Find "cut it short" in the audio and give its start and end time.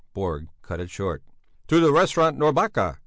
0.63-1.21